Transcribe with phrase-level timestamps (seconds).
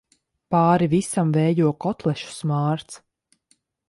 [0.53, 2.99] Pāri visam vējo kotlešu smārds.